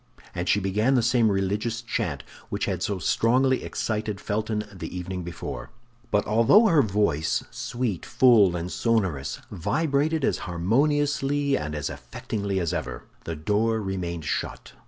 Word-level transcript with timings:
And 0.33 0.49
she 0.49 0.59
began 0.59 0.95
the 0.95 1.03
same 1.03 1.29
religious 1.29 1.79
chant 1.79 2.23
which 2.49 2.65
had 2.65 2.81
so 2.81 2.97
strongly 2.97 3.63
excited 3.63 4.19
Felton 4.19 4.63
the 4.73 4.97
evening 4.97 5.21
before. 5.21 5.69
But 6.09 6.25
although 6.25 6.65
her 6.65 6.81
voice—sweet, 6.81 8.03
full, 8.03 8.55
and 8.55 8.71
sonorous—vibrated 8.71 10.25
as 10.25 10.39
harmoniously 10.49 11.55
and 11.55 11.75
as 11.75 11.91
affectingly 11.91 12.59
as 12.59 12.73
ever, 12.73 13.03
the 13.25 13.35
door 13.35 13.79
remained 13.79 14.25
shut. 14.25 14.73